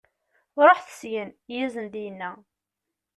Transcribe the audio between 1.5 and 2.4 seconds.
i asen-d-yenna.